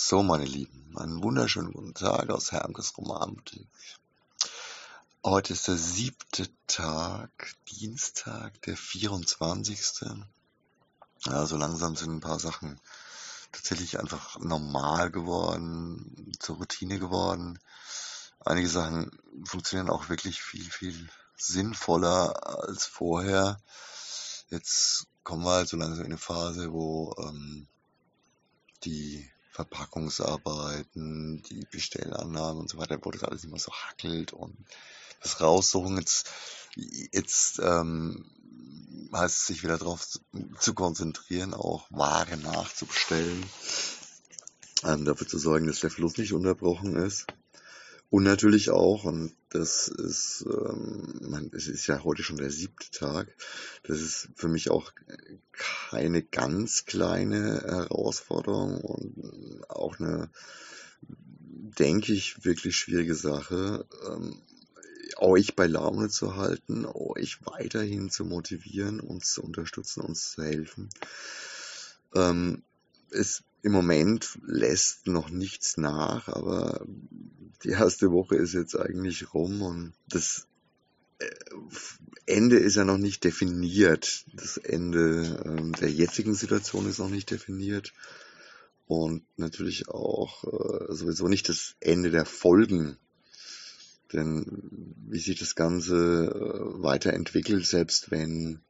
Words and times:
So, 0.00 0.22
meine 0.22 0.44
Lieben, 0.44 0.96
einen 0.96 1.24
wunderschönen 1.24 1.72
guten 1.72 1.92
Tag 1.92 2.30
aus 2.30 2.52
Hermkes 2.52 2.96
Romanboutique. 2.96 3.66
Heute 5.24 5.52
ist 5.52 5.66
der 5.66 5.76
siebte 5.76 6.48
Tag, 6.68 7.56
Dienstag, 7.68 8.62
der 8.62 8.76
24. 8.76 10.14
Ja, 11.26 11.46
so 11.46 11.56
langsam 11.56 11.96
sind 11.96 12.12
ein 12.12 12.20
paar 12.20 12.38
Sachen 12.38 12.78
tatsächlich 13.50 13.98
einfach 13.98 14.38
normal 14.38 15.10
geworden, 15.10 16.32
zur 16.38 16.58
Routine 16.58 17.00
geworden. 17.00 17.58
Einige 18.38 18.68
Sachen 18.68 19.10
funktionieren 19.44 19.90
auch 19.90 20.08
wirklich 20.08 20.40
viel, 20.40 20.70
viel 20.70 21.08
sinnvoller 21.36 22.46
als 22.46 22.86
vorher. 22.86 23.60
Jetzt 24.48 25.08
kommen 25.24 25.42
wir 25.42 25.54
halt 25.54 25.68
so 25.68 25.76
langsam 25.76 26.04
in 26.04 26.12
eine 26.12 26.18
Phase, 26.18 26.72
wo 26.72 27.16
ähm, 27.18 27.66
die 28.84 29.28
Verpackungsarbeiten, 29.58 31.42
die 31.42 31.66
Bestellannahmen 31.68 32.60
und 32.60 32.70
so 32.70 32.78
weiter, 32.78 32.96
wo 33.02 33.10
das 33.10 33.24
alles 33.24 33.42
immer 33.42 33.58
so 33.58 33.72
hackelt 33.72 34.32
und 34.32 34.56
das 35.20 35.40
Raussuchen 35.40 35.98
jetzt, 35.98 36.30
jetzt 36.76 37.58
ähm, 37.58 38.24
heißt 39.12 39.36
es 39.36 39.46
sich 39.48 39.64
wieder 39.64 39.76
darauf 39.76 40.08
zu, 40.08 40.20
zu, 40.60 40.74
konzentrieren, 40.74 41.54
auch 41.54 41.88
Ware 41.90 42.36
nachzubestellen, 42.36 43.44
ähm, 44.84 45.04
dafür 45.04 45.26
zu 45.26 45.38
sorgen, 45.38 45.66
dass 45.66 45.80
der 45.80 45.90
Fluss 45.90 46.16
nicht 46.18 46.32
unterbrochen 46.32 46.94
ist. 46.94 47.26
Und 48.10 48.22
natürlich 48.22 48.70
auch, 48.70 49.04
und 49.04 49.34
das 49.50 49.88
ist, 49.88 50.44
ähm, 50.46 51.20
man, 51.22 51.50
es 51.54 51.68
ist 51.68 51.86
ja 51.86 52.02
heute 52.04 52.22
schon 52.22 52.38
der 52.38 52.50
siebte 52.50 52.90
Tag, 52.90 53.34
das 53.82 54.00
ist 54.00 54.28
für 54.34 54.48
mich 54.48 54.70
auch 54.70 54.92
keine 55.52 56.22
ganz 56.22 56.86
kleine 56.86 57.62
Herausforderung 57.62 58.80
und 58.80 59.62
auch 59.68 59.98
eine, 59.98 60.30
denke 61.02 62.14
ich, 62.14 62.44
wirklich 62.44 62.76
schwierige 62.76 63.14
Sache, 63.14 63.86
ähm, 64.06 64.40
euch 65.16 65.54
bei 65.54 65.66
Laune 65.66 66.08
zu 66.08 66.36
halten, 66.36 66.86
euch 66.86 67.44
weiterhin 67.44 68.10
zu 68.10 68.24
motivieren, 68.24 69.00
uns 69.00 69.32
zu 69.32 69.42
unterstützen, 69.42 70.00
uns 70.00 70.32
zu 70.32 70.42
helfen. 70.42 70.88
Ähm, 72.14 72.62
es 73.10 73.42
im 73.62 73.72
Moment 73.72 74.38
lässt 74.46 75.06
noch 75.06 75.30
nichts 75.30 75.76
nach, 75.76 76.28
aber 76.28 76.86
die 77.64 77.70
erste 77.70 78.12
Woche 78.12 78.36
ist 78.36 78.54
jetzt 78.54 78.76
eigentlich 78.76 79.34
rum 79.34 79.62
und 79.62 79.92
das 80.08 80.46
äh, 81.18 81.26
Ende 82.26 82.56
ist 82.58 82.76
ja 82.76 82.84
noch 82.84 82.98
nicht 82.98 83.24
definiert. 83.24 84.24
Das 84.32 84.56
Ende 84.56 85.42
ähm, 85.44 85.72
der 85.72 85.90
jetzigen 85.90 86.34
Situation 86.34 86.88
ist 86.88 86.98
noch 86.98 87.10
nicht 87.10 87.30
definiert. 87.30 87.92
Und 88.86 89.22
natürlich 89.36 89.88
auch 89.88 90.44
äh, 90.44 90.94
sowieso 90.94 91.28
nicht 91.28 91.48
das 91.48 91.74
Ende 91.80 92.10
der 92.10 92.24
Folgen. 92.24 92.96
Denn 94.12 94.46
wie 95.08 95.18
sich 95.18 95.38
das 95.38 95.54
Ganze 95.54 95.96
äh, 95.96 96.82
weiterentwickelt, 96.82 97.66
selbst 97.66 98.10
wenn 98.10 98.60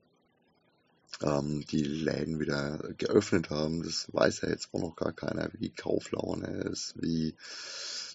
ähm, 1.22 1.64
die 1.66 1.82
Läden 1.82 2.40
wieder 2.40 2.78
geöffnet 2.96 3.50
haben. 3.50 3.82
Das 3.82 4.08
weiß 4.12 4.42
ja 4.42 4.48
jetzt 4.48 4.68
auch 4.72 4.80
noch 4.80 4.96
gar 4.96 5.12
keiner, 5.12 5.50
wie 5.52 5.68
die 5.68 5.74
Kauflaune 5.74 6.48
ist, 6.70 6.94
wie 6.96 7.34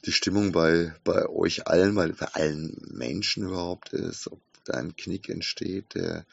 die 0.06 0.12
Stimmung 0.12 0.52
bei, 0.52 0.94
bei 1.04 1.28
euch 1.28 1.68
allen, 1.68 1.96
bei, 1.96 2.08
bei 2.10 2.28
allen 2.34 2.76
Menschen 2.92 3.46
überhaupt 3.46 3.94
ist, 3.94 4.32
ob 4.32 4.40
da 4.66 4.74
ein 4.74 4.96
Knick 4.96 5.30
entsteht, 5.30 5.96
der 5.96 6.26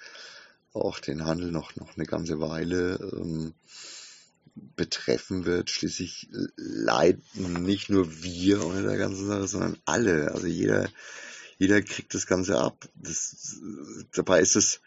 auch 0.72 1.00
den 1.00 1.25
Handel 1.25 1.50
noch, 1.50 1.75
noch 1.77 1.97
eine 1.97 2.06
ganze 2.06 2.41
Weile 2.41 2.98
ähm, 3.16 3.55
betreffen 4.77 5.44
wird. 5.44 5.70
Schließlich 5.70 6.28
leiden 6.56 7.64
nicht 7.64 7.91
nur 7.91 8.22
wir 8.22 8.64
unter 8.64 8.83
der 8.83 8.98
ganzen 8.98 9.27
Sache, 9.27 9.48
sondern 9.48 9.77
alle. 9.84 10.33
Also 10.33 10.47
jeder, 10.47 10.88
jeder 11.58 11.83
kriegt 11.83 12.14
das 12.14 12.27
Ganze 12.27 12.58
ab. 12.58 12.88
Das, 12.94 13.61
dabei 14.12 14.41
ist 14.41 14.56
es 14.56 14.81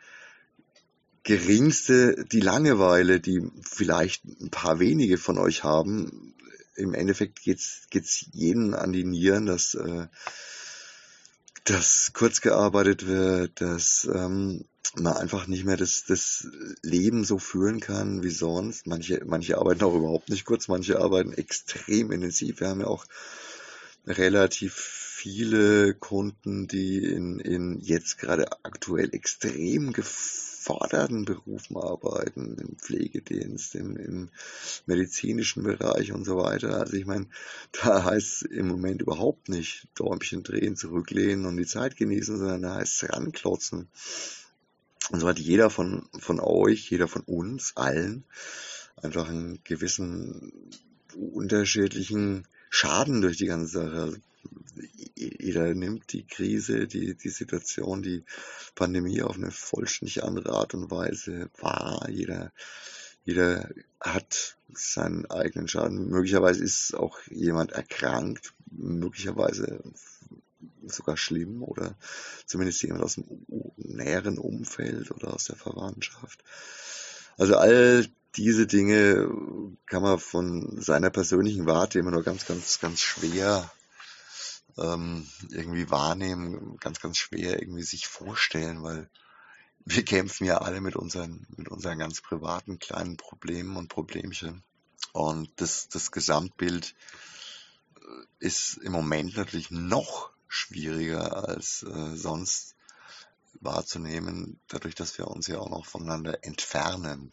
geringste 1.23 2.25
die 2.25 2.41
Langeweile, 2.41 3.19
die 3.19 3.49
vielleicht 3.61 4.25
ein 4.25 4.49
paar 4.49 4.79
wenige 4.79 5.17
von 5.17 5.37
euch 5.37 5.63
haben. 5.63 6.35
Im 6.75 6.93
Endeffekt 6.93 7.41
geht's 7.41 7.87
geht's 7.89 8.25
jedem 8.31 8.73
an 8.73 8.91
die 8.91 9.03
Nieren, 9.03 9.45
dass 9.45 9.75
äh, 9.75 10.07
dass 11.63 12.11
kurz 12.13 12.41
gearbeitet 12.41 13.07
wird, 13.07 13.61
dass 13.61 14.07
ähm, 14.13 14.65
man 14.95 15.13
einfach 15.13 15.47
nicht 15.47 15.63
mehr 15.63 15.77
das, 15.77 16.03
das 16.05 16.47
Leben 16.81 17.23
so 17.23 17.39
führen 17.39 17.79
kann 17.79 18.21
wie 18.21 18.29
sonst. 18.29 18.85
Manche, 18.85 19.21
manche 19.25 19.57
arbeiten 19.57 19.83
auch 19.83 19.95
überhaupt 19.95 20.29
nicht 20.29 20.45
kurz, 20.45 20.67
manche 20.67 20.99
arbeiten 20.99 21.33
extrem 21.33 22.11
intensiv. 22.11 22.59
Wir 22.59 22.67
haben 22.67 22.81
ja 22.81 22.87
auch 22.87 23.05
relativ 24.05 25.02
viele 25.23 25.93
Kunden, 25.93 26.67
die 26.67 26.97
in, 26.97 27.39
in 27.39 27.79
jetzt 27.79 28.17
gerade 28.17 28.65
aktuell 28.65 29.13
extrem 29.13 29.93
geforderten 29.93 31.23
Berufen 31.23 31.77
arbeiten, 31.77 32.57
im 32.59 32.77
Pflegedienst, 32.77 33.75
im, 33.75 33.95
im 33.95 34.29
medizinischen 34.85 35.63
Bereich 35.63 36.11
und 36.11 36.25
so 36.25 36.35
weiter. 36.35 36.77
Also 36.77 36.97
ich 36.97 37.05
meine, 37.05 37.27
da 37.71 38.03
heißt 38.03 38.33
es 38.33 38.41
im 38.41 38.67
Moment 38.67 39.01
überhaupt 39.01 39.47
nicht 39.47 39.87
Däumchen 39.95 40.43
drehen, 40.43 40.75
zurücklehnen 40.75 41.45
und 41.45 41.55
die 41.55 41.65
Zeit 41.65 41.95
genießen, 41.95 42.37
sondern 42.37 42.61
da 42.61 42.75
heißt 42.75 43.03
es 43.03 43.09
ranklotzen. 43.09 43.87
Und 45.09 45.19
so 45.21 45.27
hat 45.29 45.39
jeder 45.39 45.69
von, 45.69 46.09
von 46.19 46.41
euch, 46.41 46.89
jeder 46.89 47.07
von 47.07 47.21
uns, 47.21 47.77
allen, 47.77 48.25
einfach 48.97 49.29
einen 49.29 49.61
gewissen 49.63 50.51
unterschiedlichen 51.15 52.45
Schaden 52.69 53.21
durch 53.21 53.37
die 53.37 53.45
ganze 53.45 53.71
Sache. 53.71 54.21
Jeder 55.15 55.73
nimmt 55.73 56.11
die 56.13 56.25
Krise, 56.25 56.87
die, 56.87 57.15
die 57.15 57.29
Situation, 57.29 58.01
die 58.01 58.25
Pandemie 58.75 59.21
auf 59.21 59.35
eine 59.35 59.51
vollständig 59.51 60.23
andere 60.23 60.53
Art 60.53 60.73
und 60.73 60.91
Weise 60.91 61.49
wahr. 61.59 62.07
Jeder, 62.09 62.51
jeder 63.23 63.69
hat 63.99 64.57
seinen 64.73 65.29
eigenen 65.29 65.67
Schaden. 65.67 66.09
Möglicherweise 66.09 66.63
ist 66.63 66.95
auch 66.95 67.19
jemand 67.29 67.71
erkrankt, 67.71 68.53
möglicherweise 68.71 69.81
sogar 70.85 71.17
schlimm 71.17 71.63
oder 71.63 71.95
zumindest 72.45 72.81
jemand 72.83 73.03
aus 73.03 73.15
dem 73.15 73.25
näheren 73.77 74.37
Umfeld 74.37 75.11
oder 75.11 75.33
aus 75.33 75.45
der 75.45 75.55
Verwandtschaft. 75.55 76.43
Also 77.37 77.55
all 77.55 78.05
diese 78.35 78.67
Dinge 78.67 79.29
kann 79.85 80.03
man 80.03 80.19
von 80.19 80.81
seiner 80.81 81.09
persönlichen 81.09 81.65
Warte 81.65 81.99
immer 81.99 82.11
nur 82.11 82.23
ganz, 82.23 82.45
ganz, 82.45 82.79
ganz 82.79 82.99
schwer 82.99 83.71
ähm, 84.77 85.27
irgendwie 85.49 85.89
wahrnehmen, 85.89 86.77
ganz, 86.77 86.99
ganz 86.99 87.17
schwer 87.17 87.61
irgendwie 87.61 87.83
sich 87.83 88.07
vorstellen, 88.07 88.83
weil 88.83 89.09
wir 89.85 90.05
kämpfen 90.05 90.45
ja 90.45 90.59
alle 90.59 90.81
mit 90.81 90.95
unseren, 90.95 91.45
mit 91.57 91.67
unseren 91.67 91.99
ganz 91.99 92.21
privaten 92.21 92.79
kleinen 92.79 93.17
Problemen 93.17 93.75
und 93.75 93.89
Problemchen. 93.89 94.63
Und 95.11 95.49
das, 95.57 95.89
das 95.89 96.11
Gesamtbild 96.11 96.95
äh, 97.95 97.99
ist 98.39 98.77
im 98.77 98.91
Moment 98.93 99.35
natürlich 99.35 99.71
noch 99.71 100.31
schwieriger 100.47 101.47
als 101.47 101.83
äh, 101.83 102.15
sonst 102.15 102.75
wahrzunehmen, 103.59 104.59
dadurch, 104.67 104.95
dass 104.95 105.17
wir 105.17 105.27
uns 105.27 105.47
ja 105.47 105.59
auch 105.59 105.69
noch 105.69 105.85
voneinander 105.85 106.43
entfernen, 106.43 107.31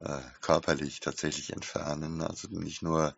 äh, 0.00 0.20
körperlich 0.40 1.00
tatsächlich 1.00 1.52
entfernen. 1.52 2.20
Also 2.20 2.48
nicht 2.48 2.82
nur 2.82 3.16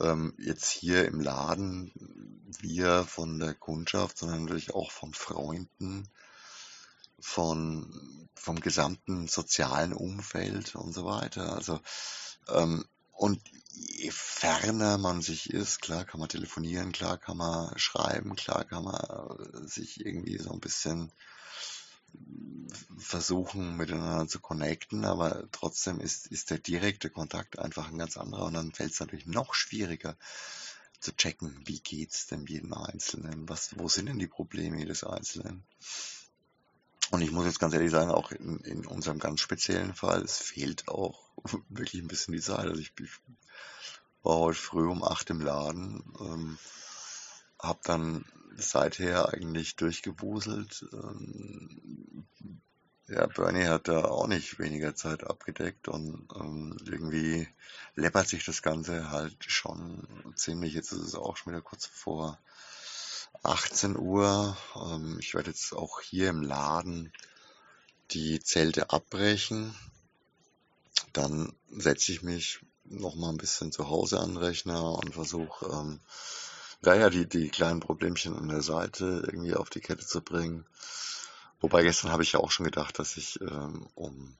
ähm, 0.00 0.34
jetzt 0.38 0.70
hier 0.70 1.06
im 1.06 1.20
Laden 1.20 1.92
wir 2.60 3.04
von 3.04 3.38
der 3.38 3.54
Kundschaft, 3.54 4.18
sondern 4.18 4.44
natürlich 4.44 4.74
auch 4.74 4.90
von 4.90 5.14
Freunden, 5.14 6.08
von 7.18 8.28
vom 8.34 8.60
gesamten 8.60 9.28
sozialen 9.28 9.92
Umfeld 9.92 10.74
und 10.74 10.92
so 10.92 11.04
weiter. 11.04 11.54
Also 11.54 11.80
ähm, 12.48 12.84
und 13.12 13.40
je 13.70 14.10
ferner 14.10 14.98
man 14.98 15.22
sich 15.22 15.50
ist, 15.50 15.80
klar 15.80 16.04
kann 16.04 16.18
man 16.18 16.28
telefonieren, 16.28 16.92
klar 16.92 17.18
kann 17.18 17.36
man 17.36 17.78
schreiben, 17.78 18.34
klar 18.34 18.64
kann 18.64 18.84
man 18.84 19.68
sich 19.68 20.04
irgendwie 20.04 20.38
so 20.38 20.50
ein 20.52 20.60
bisschen 20.60 21.12
versuchen 23.12 23.76
miteinander 23.76 24.26
zu 24.26 24.40
connecten, 24.40 25.04
aber 25.04 25.46
trotzdem 25.52 26.00
ist, 26.00 26.28
ist 26.28 26.48
der 26.48 26.56
direkte 26.56 27.10
Kontakt 27.10 27.58
einfach 27.58 27.88
ein 27.88 27.98
ganz 27.98 28.16
anderer 28.16 28.46
und 28.46 28.54
dann 28.54 28.72
fällt 28.72 28.92
es 28.92 29.00
natürlich 29.00 29.26
noch 29.26 29.52
schwieriger 29.52 30.16
zu 30.98 31.14
checken, 31.14 31.60
wie 31.66 31.80
geht's 31.80 32.26
denn 32.26 32.46
jedem 32.46 32.72
Einzelnen, 32.72 33.50
was, 33.50 33.78
wo 33.78 33.86
sind 33.86 34.06
denn 34.06 34.18
die 34.18 34.28
Probleme 34.28 34.78
jedes 34.78 35.04
Einzelnen. 35.04 35.62
Und 37.10 37.20
ich 37.20 37.32
muss 37.32 37.44
jetzt 37.44 37.60
ganz 37.60 37.74
ehrlich 37.74 37.90
sagen, 37.90 38.10
auch 38.10 38.32
in, 38.32 38.60
in 38.60 38.86
unserem 38.86 39.18
ganz 39.18 39.42
speziellen 39.42 39.92
Fall, 39.92 40.22
es 40.22 40.38
fehlt 40.38 40.88
auch 40.88 41.28
wirklich 41.68 42.00
ein 42.00 42.08
bisschen 42.08 42.32
die 42.32 42.40
Zeit. 42.40 42.66
Also 42.66 42.80
ich, 42.80 42.94
ich 42.98 43.10
war 44.22 44.38
heute 44.38 44.58
früh 44.58 44.88
um 44.88 45.04
acht 45.04 45.28
im 45.28 45.42
Laden, 45.42 46.02
ähm, 46.18 46.58
habe 47.58 47.80
dann 47.84 48.24
seither 48.56 49.34
eigentlich 49.34 49.76
durchgewuselt, 49.76 50.86
ähm, 50.94 52.01
Ja, 53.12 53.26
Bernie 53.26 53.66
hat 53.66 53.88
da 53.88 54.06
auch 54.06 54.26
nicht 54.26 54.58
weniger 54.58 54.94
Zeit 54.94 55.22
abgedeckt 55.24 55.86
und 55.86 56.26
ähm, 56.34 56.78
irgendwie 56.86 57.46
läppert 57.94 58.26
sich 58.26 58.42
das 58.46 58.62
Ganze 58.62 59.10
halt 59.10 59.36
schon 59.46 60.08
ziemlich. 60.34 60.72
Jetzt 60.72 60.92
ist 60.92 61.02
es 61.02 61.14
auch 61.14 61.36
schon 61.36 61.52
wieder 61.52 61.60
kurz 61.60 61.84
vor 61.84 62.38
18 63.42 63.98
Uhr. 63.98 64.56
Ähm, 64.76 65.18
ich 65.20 65.34
werde 65.34 65.50
jetzt 65.50 65.74
auch 65.74 66.00
hier 66.00 66.30
im 66.30 66.40
Laden 66.40 67.12
die 68.12 68.40
Zelte 68.40 68.88
abbrechen. 68.88 69.74
Dann 71.12 71.52
setze 71.68 72.12
ich 72.12 72.22
mich 72.22 72.60
noch 72.84 73.14
mal 73.14 73.28
ein 73.28 73.36
bisschen 73.36 73.72
zu 73.72 73.90
Hause 73.90 74.20
an 74.20 74.30
den 74.30 74.38
Rechner 74.38 74.94
und 74.94 75.12
versuche, 75.12 75.66
ähm, 75.66 76.00
ja, 76.82 77.10
die, 77.10 77.28
die 77.28 77.50
kleinen 77.50 77.80
Problemchen 77.80 78.34
an 78.34 78.48
der 78.48 78.62
Seite 78.62 79.22
irgendwie 79.26 79.54
auf 79.54 79.68
die 79.68 79.80
Kette 79.80 80.06
zu 80.06 80.22
bringen. 80.22 80.64
Wobei 81.62 81.82
gestern 81.82 82.10
habe 82.10 82.24
ich 82.24 82.32
ja 82.32 82.40
auch 82.40 82.50
schon 82.50 82.64
gedacht, 82.64 82.98
dass 82.98 83.16
ich 83.16 83.40
ähm, 83.40 83.86
um 83.94 84.36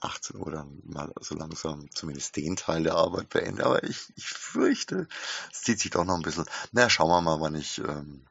18 0.00 0.36
Uhr 0.36 0.50
dann 0.50 0.80
mal 0.84 1.12
so 1.20 1.34
langsam 1.34 1.90
zumindest 1.92 2.36
den 2.36 2.56
Teil 2.56 2.82
der 2.82 2.94
Arbeit 2.94 3.28
beende. 3.28 3.64
Aber 3.66 3.84
ich, 3.84 4.12
ich 4.16 4.26
fürchte, 4.26 5.06
es 5.52 5.62
zieht 5.62 5.78
sich 5.78 5.90
doch 5.90 6.04
noch 6.04 6.16
ein 6.16 6.22
bisschen. 6.22 6.46
Na, 6.72 6.88
schauen 6.88 7.10
wir 7.10 7.20
mal, 7.20 7.40
wann 7.40 7.54
ich. 7.54 7.78
Ähm, 7.78 8.22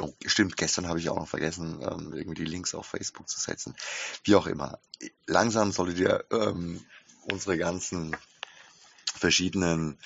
oh, 0.00 0.12
stimmt, 0.24 0.56
gestern 0.56 0.88
habe 0.88 0.98
ich 0.98 1.10
auch 1.10 1.16
noch 1.16 1.28
vergessen, 1.28 1.80
ähm, 1.82 2.14
irgendwie 2.14 2.42
die 2.42 2.50
Links 2.50 2.74
auf 2.74 2.86
Facebook 2.86 3.28
zu 3.28 3.38
setzen. 3.38 3.76
Wie 4.24 4.34
auch 4.34 4.46
immer. 4.46 4.78
Langsam 5.26 5.70
solltet 5.70 5.98
ihr 5.98 6.24
ähm, 6.30 6.84
unsere 7.30 7.58
ganzen 7.58 8.16
verschiedenen 9.14 9.98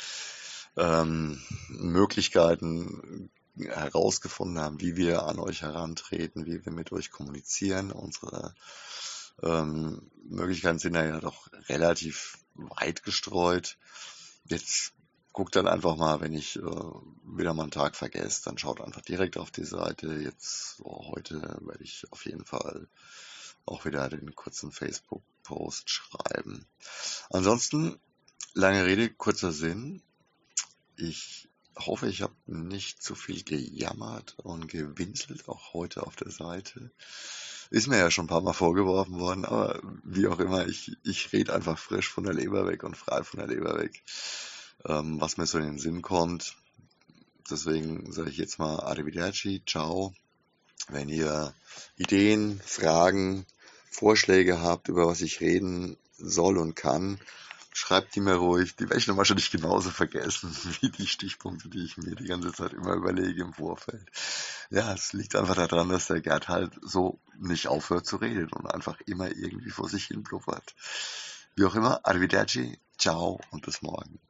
ähm, 0.76 1.40
Möglichkeiten 1.68 3.30
herausgefunden 3.56 4.62
haben, 4.62 4.80
wie 4.80 4.96
wir 4.96 5.24
an 5.24 5.38
euch 5.38 5.62
herantreten, 5.62 6.46
wie 6.46 6.64
wir 6.64 6.72
mit 6.72 6.92
euch 6.92 7.10
kommunizieren. 7.10 7.92
Unsere 7.92 8.54
ähm, 9.42 10.10
Möglichkeiten 10.24 10.78
sind 10.78 10.94
ja 10.94 11.20
doch 11.20 11.48
relativ 11.68 12.38
weit 12.54 13.02
gestreut. 13.02 13.76
Jetzt 14.44 14.92
guckt 15.32 15.56
dann 15.56 15.66
einfach 15.66 15.96
mal, 15.96 16.20
wenn 16.20 16.32
ich 16.32 16.56
äh, 16.56 16.60
wieder 16.60 17.54
mal 17.54 17.64
einen 17.64 17.70
Tag 17.70 17.96
vergesse, 17.96 18.42
dann 18.44 18.58
schaut 18.58 18.80
einfach 18.80 19.00
direkt 19.00 19.36
auf 19.36 19.50
die 19.50 19.64
Seite. 19.64 20.14
Jetzt 20.14 20.80
oh, 20.82 21.12
heute 21.14 21.40
werde 21.62 21.84
ich 21.84 22.04
auf 22.10 22.24
jeden 22.26 22.44
Fall 22.44 22.88
auch 23.64 23.84
wieder 23.84 24.08
den 24.08 24.34
kurzen 24.34 24.72
Facebook-Post 24.72 25.88
schreiben. 25.88 26.66
Ansonsten, 27.30 27.98
lange 28.54 28.84
Rede, 28.84 29.10
kurzer 29.10 29.52
Sinn. 29.52 30.02
Ich 30.96 31.48
hoffe, 31.76 32.08
ich 32.08 32.22
habe 32.22 32.34
nicht 32.46 33.02
zu 33.02 33.14
viel 33.14 33.42
gejammert 33.42 34.34
und 34.42 34.68
gewinselt, 34.68 35.48
auch 35.48 35.72
heute 35.72 36.06
auf 36.06 36.16
der 36.16 36.30
Seite. 36.30 36.90
Ist 37.70 37.86
mir 37.86 37.98
ja 37.98 38.10
schon 38.10 38.26
ein 38.26 38.28
paar 38.28 38.42
Mal 38.42 38.52
vorgeworfen 38.52 39.18
worden, 39.18 39.44
aber 39.44 39.80
wie 40.04 40.26
auch 40.26 40.38
immer, 40.38 40.66
ich, 40.66 40.96
ich 41.04 41.32
rede 41.32 41.54
einfach 41.54 41.78
frisch 41.78 42.10
von 42.10 42.24
der 42.24 42.34
Leber 42.34 42.66
weg 42.66 42.82
und 42.84 42.96
frei 42.96 43.22
von 43.24 43.40
der 43.40 43.48
Leber 43.48 43.78
weg, 43.78 44.02
ähm, 44.84 45.20
was 45.20 45.38
mir 45.38 45.46
so 45.46 45.58
in 45.58 45.64
den 45.64 45.78
Sinn 45.78 46.02
kommt. 46.02 46.56
Deswegen 47.50 48.12
sage 48.12 48.30
ich 48.30 48.36
jetzt 48.36 48.58
mal 48.58 48.80
Arrivederci, 48.80 49.62
ciao. 49.66 50.14
Wenn 50.88 51.08
ihr 51.08 51.54
Ideen, 51.96 52.60
Fragen, 52.64 53.46
Vorschläge 53.90 54.60
habt, 54.60 54.88
über 54.88 55.06
was 55.06 55.20
ich 55.20 55.40
reden 55.40 55.96
soll 56.18 56.58
und 56.58 56.74
kann, 56.74 57.20
schreibt 57.72 58.14
die 58.14 58.20
mir 58.20 58.34
ruhig. 58.34 58.76
Die 58.76 58.84
werde 58.84 58.98
ich 58.98 59.06
dann 59.06 59.16
wahrscheinlich 59.16 59.50
genauso 59.50 59.90
vergessen 59.90 60.54
wie 60.80 60.90
die 60.90 61.06
Stichpunkte, 61.06 61.68
die 61.68 61.84
ich 61.84 61.96
mir 61.96 62.14
die 62.14 62.26
ganze 62.26 62.52
Zeit 62.52 62.72
immer 62.72 62.94
überlege 62.94 63.42
im 63.42 63.52
Vorfeld. 63.52 64.06
Ja, 64.70 64.92
es 64.92 65.12
liegt 65.12 65.36
einfach 65.36 65.54
daran, 65.54 65.88
dass 65.88 66.06
der 66.06 66.20
Gerd 66.20 66.48
halt 66.48 66.72
so 66.82 67.20
nicht 67.38 67.68
aufhört 67.68 68.06
zu 68.06 68.16
reden 68.16 68.52
und 68.52 68.66
einfach 68.66 69.00
immer 69.06 69.28
irgendwie 69.28 69.70
vor 69.70 69.88
sich 69.88 70.06
hin 70.06 70.22
blubbert. 70.22 70.74
Wie 71.56 71.64
auch 71.64 71.74
immer, 71.74 72.00
arrivederci, 72.04 72.80
ciao 72.98 73.40
und 73.50 73.64
bis 73.64 73.82
morgen. 73.82 74.20